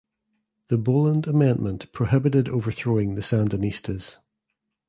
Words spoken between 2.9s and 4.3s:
the Sandinistas.